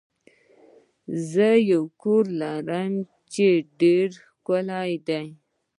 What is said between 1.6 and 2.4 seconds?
یو کور